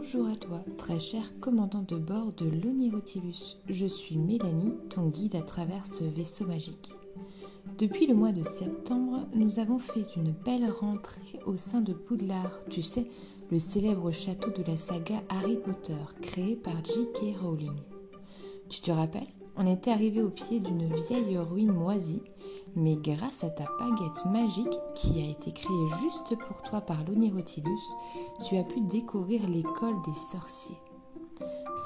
[0.00, 3.56] Bonjour à toi, très cher commandant de bord de l'Onirotilus.
[3.68, 6.94] Je suis Mélanie, ton guide à travers ce vaisseau magique.
[7.78, 12.60] Depuis le mois de septembre, nous avons fait une belle rentrée au sein de Poudlard,
[12.70, 13.08] tu sais,
[13.50, 17.36] le célèbre château de la saga Harry Potter, créé par J.K.
[17.42, 17.76] Rowling.
[18.68, 19.26] Tu te rappelles
[19.56, 22.22] On était arrivé au pied d'une vieille ruine moisie,
[22.78, 27.82] mais grâce à ta baguette magique qui a été créée juste pour toi par l'Onirotilus,
[28.46, 30.78] tu as pu découvrir l'école des sorciers.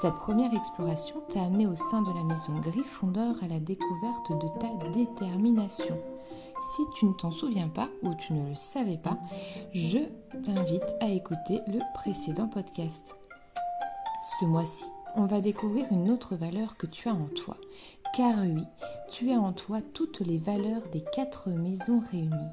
[0.01, 4.47] Cette première exploration t'a amené au sein de la maison Gryffondor à la découverte de
[4.59, 5.99] ta détermination.
[6.61, 9.17] Si tu ne t'en souviens pas ou tu ne le savais pas,
[9.73, 9.99] je
[10.43, 13.17] t'invite à écouter le précédent podcast.
[14.39, 14.85] Ce mois-ci,
[15.15, 17.57] on va découvrir une autre valeur que tu as en toi.
[18.15, 18.63] Car oui,
[19.09, 22.51] tu as en toi toutes les valeurs des quatre maisons réunies.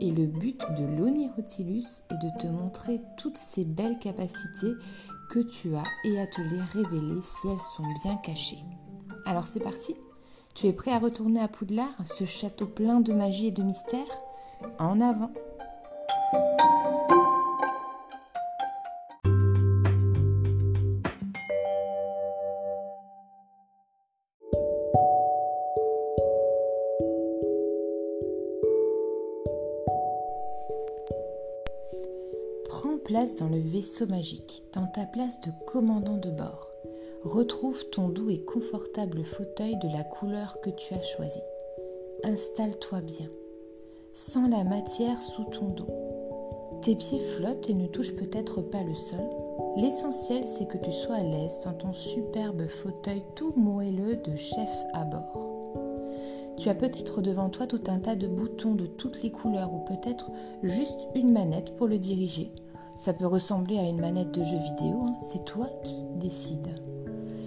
[0.00, 4.74] Et le but de l'Onirotilus est de te montrer toutes ces belles capacités
[5.30, 8.62] que tu as et à te les révéler si elles sont bien cachées.
[9.26, 9.96] Alors c'est parti
[10.54, 14.06] Tu es prêt à retourner à Poudlard, ce château plein de magie et de mystère
[14.78, 15.32] En avant
[32.82, 36.66] Prends place dans le vaisseau magique, dans ta place de commandant de bord.
[37.22, 41.38] Retrouve ton doux et confortable fauteuil de la couleur que tu as choisi.
[42.24, 43.28] Installe-toi bien.
[44.14, 46.80] Sens la matière sous ton dos.
[46.82, 49.30] Tes pieds flottent et ne touchent peut-être pas le sol.
[49.76, 54.76] L'essentiel, c'est que tu sois à l'aise dans ton superbe fauteuil tout moelleux de chef
[54.92, 55.38] à bord.
[56.56, 59.78] Tu as peut-être devant toi tout un tas de boutons de toutes les couleurs ou
[59.84, 60.32] peut-être
[60.64, 62.50] juste une manette pour le diriger.
[63.02, 65.14] Ça peut ressembler à une manette de jeu vidéo, hein.
[65.18, 66.72] c'est toi qui décides.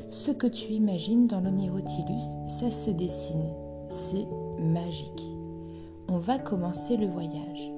[0.09, 3.53] Ce que tu imagines dans l'Onirotilus, ça se dessine.
[3.88, 4.27] C'est
[4.59, 5.23] magique.
[6.09, 7.71] On va commencer le voyage.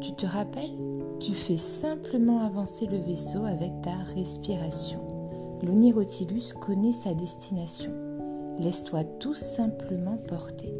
[0.00, 0.70] Tu te rappelles?
[1.18, 5.00] Tu fais simplement avancer le vaisseau avec ta respiration.
[5.66, 7.90] L'Onirotilus connaît sa destination.
[8.60, 10.72] Laisse-toi tout simplement porter.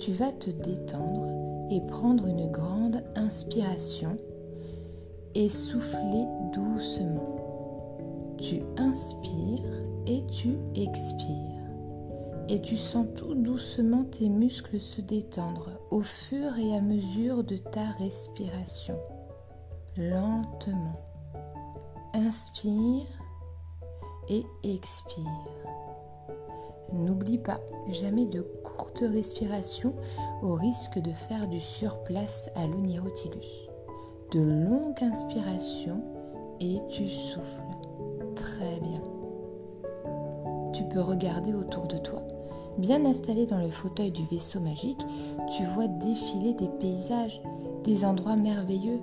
[0.00, 1.28] Tu vas te détendre
[1.70, 4.18] et prendre une grande inspiration
[5.34, 8.36] et souffler doucement.
[8.38, 11.58] Tu inspires et tu expires.
[12.48, 17.56] Et tu sens tout doucement tes muscles se détendre au fur et à mesure de
[17.56, 18.98] ta respiration.
[19.96, 21.02] Lentement.
[22.14, 23.06] Inspire
[24.28, 25.24] et expire.
[26.92, 27.60] N'oublie pas,
[27.90, 29.94] jamais de courtes respirations
[30.42, 33.68] au risque de faire du surplace à l'onirotilus.
[34.32, 36.02] De longues inspirations
[36.60, 37.62] et tu souffles.
[38.36, 39.00] Très bien.
[40.74, 42.22] Tu peux regarder autour de toi.
[42.76, 45.00] Bien installé dans le fauteuil du vaisseau magique,
[45.56, 47.40] tu vois défiler des paysages,
[47.84, 49.00] des endroits merveilleux.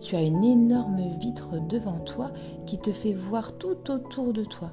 [0.00, 2.30] Tu as une énorme vitre devant toi
[2.64, 4.70] qui te fait voir tout autour de toi.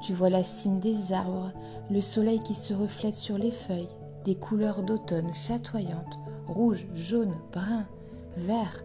[0.00, 1.52] Tu vois la cime des arbres,
[1.90, 3.88] le soleil qui se reflète sur les feuilles,
[4.24, 7.88] des couleurs d'automne chatoyantes, rouge, jaune, brun,
[8.36, 8.84] vert.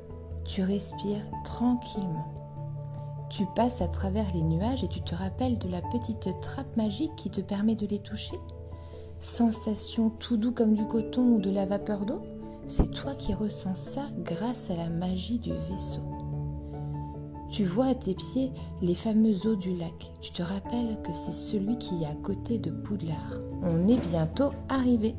[0.49, 2.25] Tu respires tranquillement.
[3.29, 7.15] Tu passes à travers les nuages et tu te rappelles de la petite trappe magique
[7.15, 8.39] qui te permet de les toucher.
[9.19, 12.23] Sensation tout doux comme du coton ou de la vapeur d'eau,
[12.65, 16.01] c'est toi qui ressens ça grâce à la magie du vaisseau.
[17.51, 20.11] Tu vois à tes pieds les fameuses eaux du lac.
[20.19, 23.35] Tu te rappelles que c'est celui qui est à côté de Poudlard.
[23.61, 25.13] On est bientôt arrivé.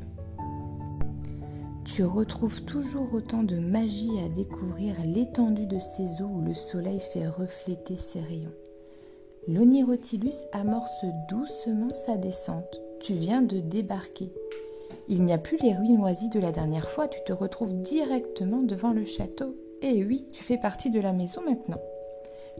[1.93, 7.01] Tu retrouves toujours autant de magie à découvrir l'étendue de ces eaux où le soleil
[7.01, 8.53] fait refléter ses rayons.
[9.49, 12.79] L'Onirotilus amorce doucement sa descente.
[13.01, 14.31] Tu viens de débarquer.
[15.09, 18.61] Il n'y a plus les ruines moisies de la dernière fois, tu te retrouves directement
[18.61, 19.57] devant le château.
[19.81, 21.81] Et oui, tu fais partie de la maison maintenant.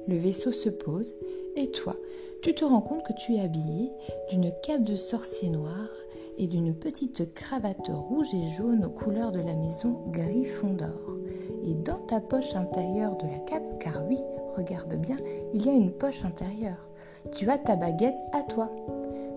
[0.07, 1.15] Le vaisseau se pose
[1.55, 1.95] et toi,
[2.41, 3.91] tu te rends compte que tu es habillé
[4.29, 5.89] d'une cape de sorcier noir
[6.37, 11.17] et d'une petite cravate rouge et jaune aux couleurs de la maison Gryffondor.
[11.63, 14.17] Et dans ta poche intérieure de la cape, car oui,
[14.55, 15.17] regarde bien,
[15.53, 16.89] il y a une poche intérieure.
[17.31, 18.71] Tu as ta baguette à toi,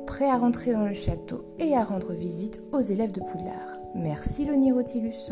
[0.06, 3.78] prêt à rentrer dans le château et à rendre visite aux élèves de Poudlard.
[3.94, 5.30] Merci le Nirotilus.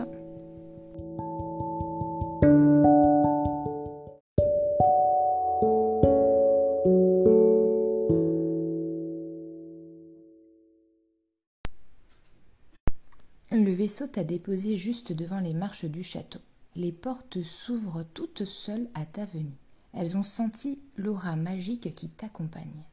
[13.83, 16.39] Vaisseau t'a déposé juste devant les marches du château.
[16.77, 19.59] Les portes s'ouvrent toutes seules à ta venue.
[19.93, 22.87] Elles ont senti l'aura magique qui t'accompagne.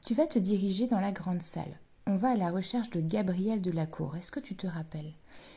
[0.00, 1.78] Tu vas te diriger dans la grande salle.
[2.06, 4.16] On va à la recherche de Gabrielle de la Cour.
[4.16, 5.12] Est-ce que tu te rappelles?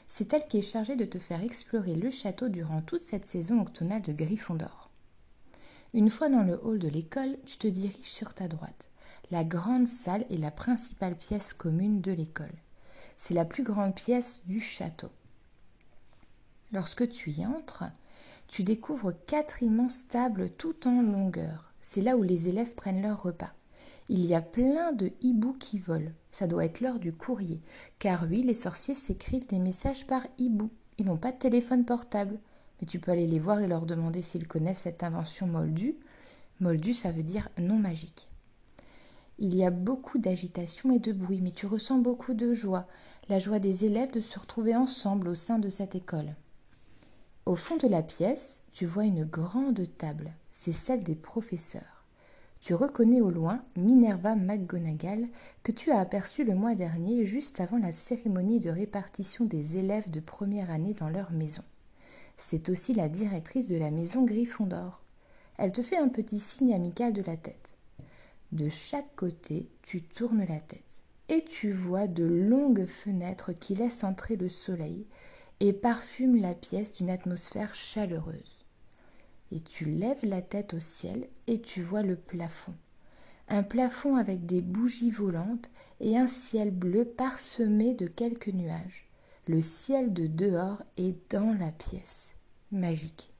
[0.09, 3.61] C'est elle qui est chargée de te faire explorer le château durant toute cette saison
[3.61, 4.91] octonale de Gryffondor.
[5.93, 8.89] Une fois dans le hall de l'école, tu te diriges sur ta droite.
[9.31, 12.57] La grande salle est la principale pièce commune de l'école.
[13.21, 15.09] C'est la plus grande pièce du château.
[16.71, 17.83] Lorsque tu y entres,
[18.47, 21.73] tu découvres quatre immenses tables tout en longueur.
[21.81, 23.51] C'est là où les élèves prennent leur repas.
[24.07, 26.13] Il y a plein de hiboux qui volent.
[26.31, 27.59] Ça doit être l'heure du courrier.
[27.99, 30.69] Car oui, les sorciers s'écrivent des messages par hibou.
[30.97, 32.39] Ils n'ont pas de téléphone portable.
[32.79, 35.97] Mais tu peux aller les voir et leur demander s'ils connaissent cette invention moldue.
[36.61, 38.28] Moldu, ça veut dire non magique.
[39.41, 42.87] Il y a beaucoup d'agitation et de bruit, mais tu ressens beaucoup de joie,
[43.29, 46.35] la joie des élèves de se retrouver ensemble au sein de cette école.
[47.45, 52.03] Au fond de la pièce, tu vois une grande table, c'est celle des professeurs.
[52.59, 55.23] Tu reconnais au loin Minerva McGonagall
[55.63, 60.09] que tu as aperçue le mois dernier juste avant la cérémonie de répartition des élèves
[60.11, 61.63] de première année dans leur maison.
[62.35, 65.01] C'est aussi la directrice de la maison Gryffondor.
[65.57, 67.78] Elle te fait un petit signe amical de la tête.
[68.51, 74.03] De chaque côté, tu tournes la tête et tu vois de longues fenêtres qui laissent
[74.03, 75.05] entrer le soleil
[75.59, 78.65] et parfument la pièce d'une atmosphère chaleureuse.
[79.51, 82.73] Et tu lèves la tête au ciel et tu vois le plafond.
[83.49, 85.69] Un plafond avec des bougies volantes
[85.99, 89.07] et un ciel bleu parsemé de quelques nuages.
[89.47, 92.33] Le ciel de dehors est dans la pièce.
[92.71, 93.33] Magique.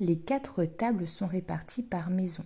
[0.00, 2.44] Les quatre tables sont réparties par maison.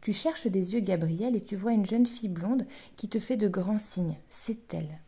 [0.00, 2.66] Tu cherches des yeux Gabriel et tu vois une jeune fille blonde
[2.96, 4.18] qui te fait de grands signes.
[4.28, 4.98] C'est elle.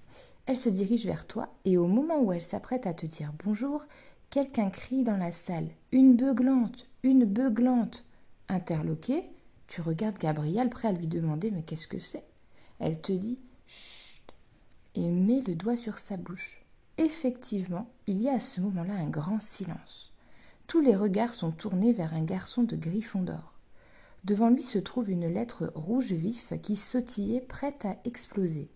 [0.47, 3.85] Elle se dirige vers toi et au moment où elle s'apprête à te dire bonjour,
[4.31, 8.05] quelqu'un crie dans la salle Une beuglante Une beuglante
[8.49, 9.23] Interloqué,
[9.69, 12.25] tu regardes Gabriel prêt à lui demander Mais qu'est-ce que c'est?
[12.81, 14.25] Elle te dit Chut
[14.97, 16.63] et met le doigt sur sa bouche.
[16.99, 20.13] Effectivement, il y a à ce moment-là un grand silence.
[20.71, 23.59] Tous les regards sont tournés vers un garçon de d'or.
[24.23, 28.71] Devant lui se trouve une lettre rouge vif qui sautillait prête à exploser.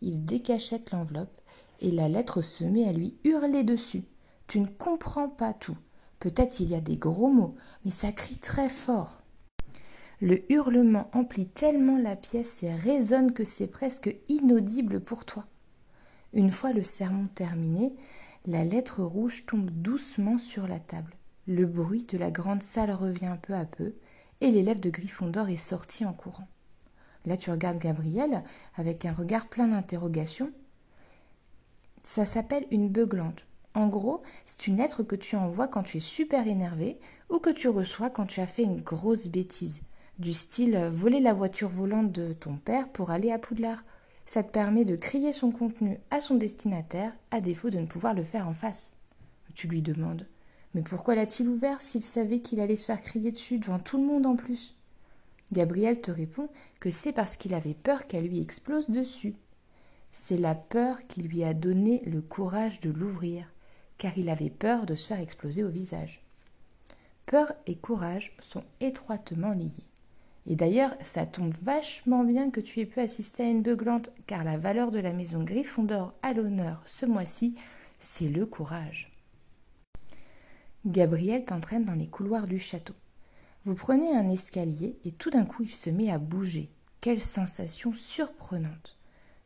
[0.00, 1.42] Il décachette l'enveloppe
[1.80, 4.04] et la lettre se met à lui hurler dessus.
[4.46, 5.76] Tu ne comprends pas tout.
[6.20, 7.54] Peut-être il y a des gros mots,
[7.84, 9.20] mais ça crie très fort.
[10.22, 15.44] Le hurlement emplit tellement la pièce et résonne que c'est presque inaudible pour toi.
[16.32, 17.94] Une fois le sermon terminé,
[18.46, 21.12] la lettre rouge tombe doucement sur la table.
[21.48, 23.94] Le bruit de la grande salle revient peu à peu,
[24.40, 26.48] et l'élève de Gryffondor est sorti en courant.
[27.24, 28.42] Là, tu regardes Gabriel
[28.74, 30.52] avec un regard plein d'interrogations.
[32.02, 33.46] Ça s'appelle une beuglante.
[33.74, 36.98] En gros, c'est une lettre que tu envoies quand tu es super énervé
[37.30, 39.82] ou que tu reçois quand tu as fait une grosse bêtise,
[40.18, 43.82] du style voler la voiture volante de ton père pour aller à Poudlard.
[44.24, 48.14] Ça te permet de crier son contenu à son destinataire, à défaut de ne pouvoir
[48.14, 48.94] le faire en face.
[49.54, 50.26] Tu lui demandes
[50.76, 54.04] mais pourquoi l'a-t-il ouvert s'il savait qu'il allait se faire crier dessus devant tout le
[54.04, 54.76] monde en plus?
[55.50, 56.50] Gabriel te répond
[56.80, 59.36] que c'est parce qu'il avait peur qu'elle lui explose dessus.
[60.12, 63.50] C'est la peur qui lui a donné le courage de l'ouvrir,
[63.96, 66.20] car il avait peur de se faire exploser au visage.
[67.24, 69.70] Peur et courage sont étroitement liés.
[70.44, 74.44] Et d'ailleurs, ça tombe vachement bien que tu aies pu assister à une beuglante, car
[74.44, 77.56] la valeur de la maison Gryffondor à l'honneur ce mois-ci,
[77.98, 79.15] c'est le courage.
[80.86, 82.94] Gabriel t'entraîne dans les couloirs du château.
[83.64, 86.70] Vous prenez un escalier et tout d'un coup il se met à bouger.
[87.00, 88.96] Quelle sensation surprenante.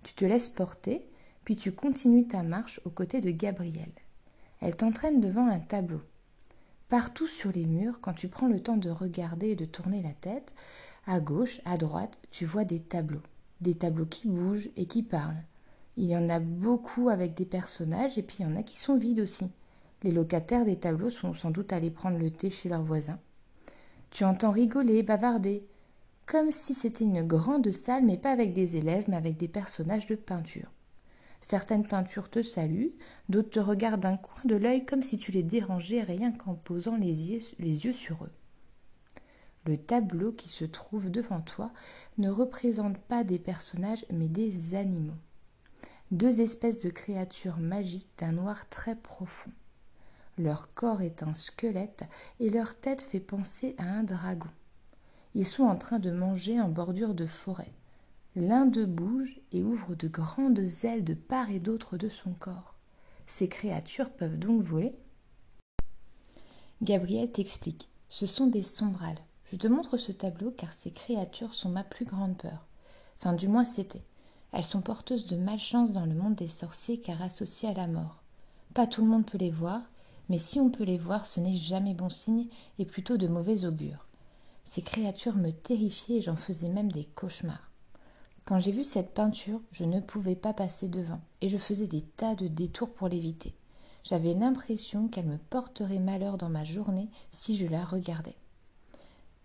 [0.02, 1.09] Tu te laisses porter,
[1.44, 3.90] puis tu continues ta marche aux côtés de Gabriel.
[4.61, 6.02] Elle t'entraîne devant un tableau.
[6.88, 10.12] Partout sur les murs, quand tu prends le temps de regarder et de tourner la
[10.12, 10.54] tête,
[11.06, 13.23] à gauche, à droite, tu vois des tableaux.
[13.62, 15.42] Des tableaux qui bougent et qui parlent.
[15.97, 18.76] Il y en a beaucoup avec des personnages et puis il y en a qui
[18.76, 19.50] sont vides aussi.
[20.02, 23.21] Les locataires des tableaux sont sans doute allés prendre le thé chez leurs voisins.
[24.11, 25.66] Tu entends rigoler, bavarder,
[26.26, 30.07] comme si c'était une grande salle, mais pas avec des élèves, mais avec des personnages
[30.07, 30.73] de peinture.
[31.40, 32.92] Certaines peintures te saluent,
[33.28, 36.97] d'autres te regardent d'un coin de l'œil comme si tu les dérangeais rien qu'en posant
[36.97, 38.33] les yeux, sur eux.
[39.66, 41.73] Le tableau qui se trouve devant toi
[42.19, 45.19] ne représente pas des personnages mais des animaux.
[46.11, 49.52] Deux espèces de créatures magiques d'un noir très profond.
[50.40, 52.04] Leur corps est un squelette
[52.40, 54.49] et leur tête fait penser à un dragon.
[55.35, 57.75] Ils sont en train de manger en bordure de forêt.
[58.37, 62.75] L'un d'eux bouge et ouvre de grandes ailes de part et d'autre de son corps.
[63.26, 64.94] Ces créatures peuvent donc voler?
[66.80, 67.90] Gabriel t'explique.
[68.09, 69.20] Ce sont des sombrales.
[69.44, 72.66] Je te montre ce tableau car ces créatures sont ma plus grande peur.
[73.18, 74.06] Enfin, du moins c'était.
[74.52, 78.23] Elles sont porteuses de malchance dans le monde des sorciers car associées à la mort.
[78.73, 79.82] Pas tout le monde peut les voir,
[80.31, 82.47] mais si on peut les voir, ce n'est jamais bon signe
[82.79, 84.07] et plutôt de mauvais augure.
[84.65, 87.73] Ces créatures me terrifiaient et j'en faisais même des cauchemars.
[88.45, 92.03] Quand j'ai vu cette peinture, je ne pouvais pas passer devant, et je faisais des
[92.03, 93.55] tas de détours pour l'éviter.
[94.05, 98.37] J'avais l'impression qu'elle me porterait malheur dans ma journée si je la regardais.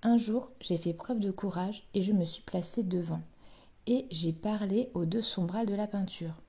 [0.04, 3.22] Un jour, j'ai fait preuve de courage et je me suis placée devant,
[3.88, 6.45] et j'ai parlé aux deux sombrales de la peinture.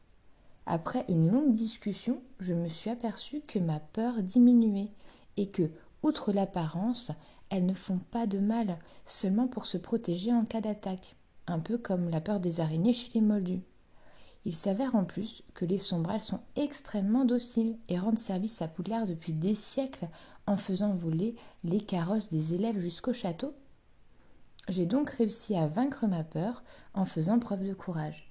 [0.66, 4.90] Après une longue discussion, je me suis aperçue que ma peur diminuait
[5.36, 5.70] et que,
[6.02, 7.12] outre l'apparence,
[7.50, 11.14] elles ne font pas de mal, seulement pour se protéger en cas d'attaque,
[11.46, 13.62] un peu comme la peur des araignées chez les moldus.
[14.44, 19.06] Il s'avère en plus que les sombrales sont extrêmement dociles et rendent service à Poudlard
[19.06, 20.08] depuis des siècles
[20.46, 23.54] en faisant voler les carrosses des élèves jusqu'au château.
[24.68, 28.28] J'ai donc réussi à vaincre ma peur en faisant preuve de courage.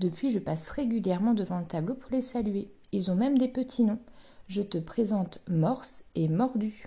[0.00, 2.70] Depuis, je passe régulièrement devant le tableau pour les saluer.
[2.92, 4.00] Ils ont même des petits noms.
[4.48, 6.86] Je te présente Morse et Mordu.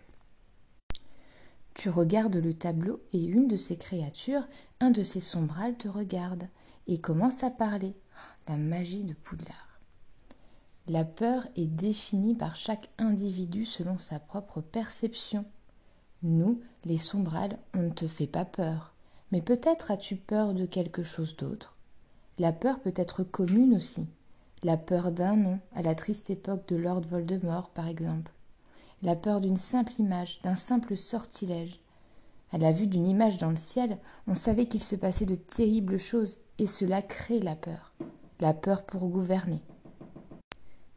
[1.74, 4.48] Tu regardes le tableau et une de ces créatures,
[4.80, 6.48] un de ces sombrales te regarde
[6.88, 7.96] et commence à parler.
[8.48, 9.80] La magie de Poudlard.
[10.88, 15.46] La peur est définie par chaque individu selon sa propre perception.
[16.24, 18.94] Nous, les sombrales, on ne te fait pas peur.
[19.32, 21.77] Mais peut-être as-tu peur de quelque chose d'autre.
[22.40, 24.08] La peur peut être commune aussi.
[24.64, 28.32] La peur d'un nom, à la triste époque de Lord Voldemort, par exemple
[29.04, 31.80] la peur d'une simple image, d'un simple sortilège.
[32.52, 36.00] À la vue d'une image dans le ciel, on savait qu'il se passait de terribles
[36.00, 37.94] choses, et cela crée la peur.
[38.40, 39.62] La peur pour gouverner.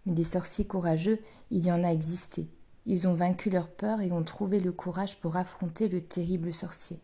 [0.06, 1.18] Mais des sorciers courageux,
[1.50, 2.48] il y en a existé.
[2.86, 7.00] Ils ont vaincu leur peur et ont trouvé le courage pour affronter le terrible sorcier.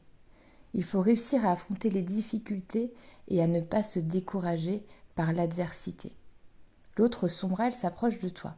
[0.77, 2.93] Il faut réussir à affronter les difficultés
[3.27, 4.85] et à ne pas se décourager
[5.17, 6.13] par l'adversité.
[6.97, 8.55] L'autre sombrelle s'approche de toi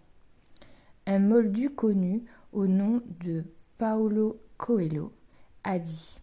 [1.09, 2.23] un moldu connu
[2.53, 3.43] au nom de
[3.79, 5.11] Paolo Coelho
[5.65, 6.21] a dit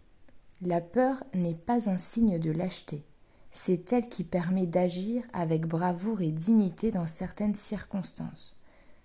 [0.62, 3.04] La peur n'est pas un signe de lâcheté,
[3.50, 8.56] c'est elle qui permet d'agir avec bravoure et dignité dans certaines circonstances.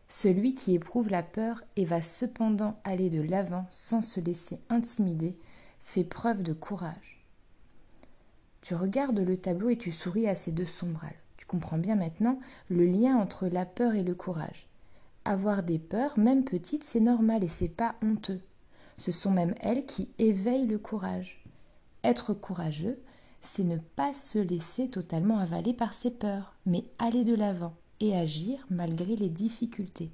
[0.07, 5.39] Celui qui éprouve la peur et va cependant aller de l'avant sans se laisser intimider
[5.81, 7.25] fait preuve de courage.
[8.61, 11.17] Tu regardes le tableau et tu souris à ces deux sombrales.
[11.37, 14.69] Tu comprends bien maintenant le lien entre la peur et le courage.
[15.25, 18.41] Avoir des peurs, même petites, c'est normal et c'est pas honteux.
[18.99, 21.43] Ce sont même elles qui éveillent le courage.
[22.05, 23.03] Être courageux,
[23.41, 28.17] c'est ne pas se laisser totalement avaler par ses peurs, mais aller de l'avant et
[28.17, 30.11] agir malgré les difficultés.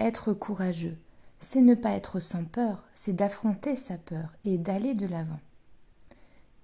[0.00, 0.96] Être courageux,
[1.38, 5.40] c'est ne pas être sans peur, c'est d'affronter sa peur et d'aller de l'avant.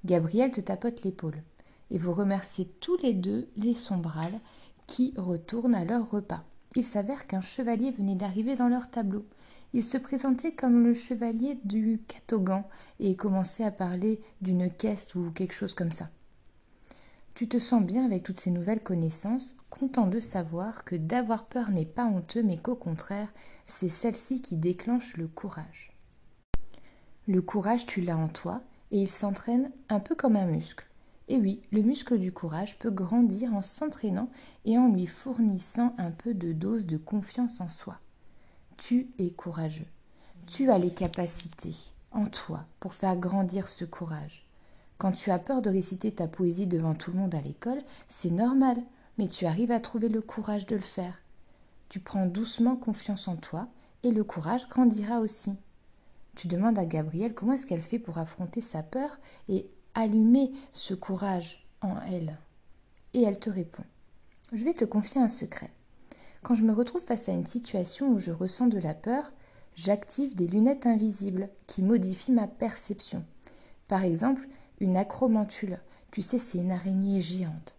[0.04, 1.42] Gabriel te tapote l'épaule,
[1.90, 4.38] et vous remerciez tous les deux les sombrales
[4.86, 6.44] qui retournent à leur repas
[6.76, 9.24] il s'avère qu'un chevalier venait d'arriver dans leur tableau.
[9.72, 12.64] Il se présentait comme le chevalier du Catogan
[13.00, 16.08] et commençait à parler d'une caisse ou quelque chose comme ça.
[17.34, 21.72] Tu te sens bien avec toutes ces nouvelles connaissances, content de savoir que d'avoir peur
[21.72, 23.26] n'est pas honteux, mais qu'au contraire,
[23.66, 25.92] c'est celle-ci qui déclenche le courage.
[27.26, 28.62] Le courage, tu l'as en toi,
[28.92, 30.86] et il s'entraîne un peu comme un muscle.
[31.26, 34.30] Et oui, le muscle du courage peut grandir en s'entraînant
[34.64, 37.98] et en lui fournissant un peu de dose de confiance en soi.
[38.76, 39.88] Tu es courageux.
[40.46, 41.74] Tu as les capacités
[42.12, 44.43] en toi pour faire grandir ce courage.
[45.04, 47.76] Quand tu as peur de réciter ta poésie devant tout le monde à l'école,
[48.08, 48.78] c'est normal,
[49.18, 51.12] mais tu arrives à trouver le courage de le faire.
[51.90, 53.68] Tu prends doucement confiance en toi
[54.02, 55.58] et le courage grandira aussi.
[56.36, 59.10] Tu demandes à Gabrielle comment est-ce qu'elle fait pour affronter sa peur
[59.50, 62.38] et allumer ce courage en elle
[63.12, 63.84] Et elle te répond.
[64.54, 65.70] Je vais te confier un secret.
[66.42, 69.34] Quand je me retrouve face à une situation où je ressens de la peur,
[69.74, 73.22] j'active des lunettes invisibles qui modifient ma perception.
[73.86, 74.48] Par exemple,
[74.96, 75.80] acromantule.
[76.10, 77.74] Tu sais, c'est une araignée géante.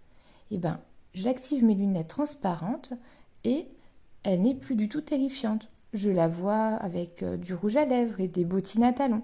[0.51, 0.81] Eh bien,
[1.13, 2.93] j'active mes lunettes transparentes
[3.43, 3.67] et
[4.23, 5.69] elle n'est plus du tout terrifiante.
[5.93, 9.23] Je la vois avec euh, du rouge à lèvres et des bottines à talons.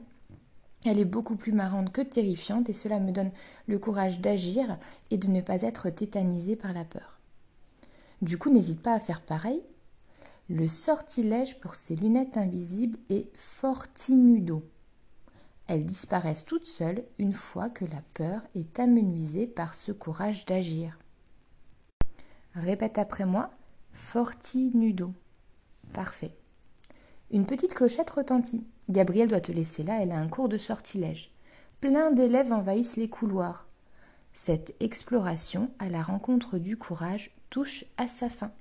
[0.85, 3.31] Elle est beaucoup plus marrante que terrifiante et cela me donne
[3.67, 4.79] le courage d'agir
[5.11, 7.19] et de ne pas être tétanisée par la peur.
[8.21, 9.61] Du coup, n'hésite pas à faire pareil.
[10.49, 14.63] Le sortilège pour ces lunettes invisibles est Fortinudo.
[15.71, 20.99] Elles disparaissent toutes seules une fois que la peur est amenuisée par ce courage d'agir.
[22.55, 23.51] Répète après moi
[23.93, 25.13] Fortinudo.
[25.93, 26.35] Parfait.
[27.31, 28.67] Une petite clochette retentit.
[28.89, 31.31] Gabrielle doit te laisser là, elle a un cours de sortilège.
[31.79, 33.65] Plein d'élèves envahissent les couloirs.
[34.33, 38.51] Cette exploration à la rencontre du courage touche à sa fin.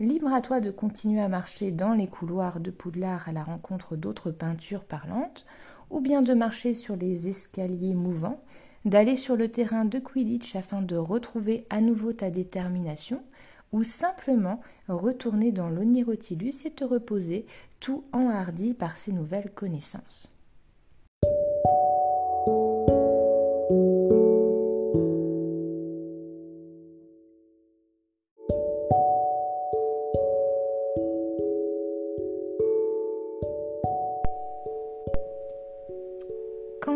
[0.00, 3.94] Libre à toi de continuer à marcher dans les couloirs de Poudlard à la rencontre
[3.94, 5.46] d'autres peintures parlantes,
[5.92, 8.40] ou bien de marcher sur les escaliers mouvants,
[8.84, 13.22] d'aller sur le terrain de Quidditch afin de retrouver à nouveau ta détermination,
[13.70, 17.46] ou simplement retourner dans l'Onirotilus et te reposer,
[17.78, 20.31] tout enhardi par ces nouvelles connaissances.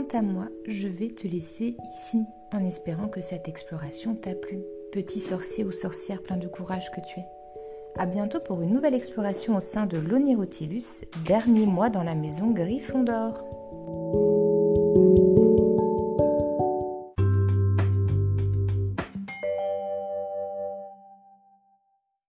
[0.08, 4.58] Quant à moi, je vais te laisser ici en espérant que cette exploration t'a plu,
[4.92, 7.26] petit sorcier ou sorcière plein de courage que tu es.
[7.98, 12.50] A bientôt pour une nouvelle exploration au sein de l'Onirotilus, dernier mois dans la maison
[12.50, 13.44] Gryffondor.